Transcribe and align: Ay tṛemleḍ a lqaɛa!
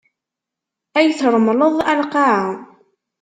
Ay 0.97 1.07
tṛemleḍ 1.19 1.75
a 1.91 1.93
lqaɛa! 2.01 2.47